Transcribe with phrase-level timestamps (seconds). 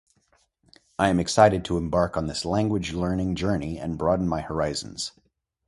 [0.97, 5.11] I am excited to embark on this language-learning journey and broaden my horizons.